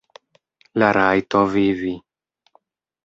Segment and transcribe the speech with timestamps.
[0.83, 1.93] La rajto vivi.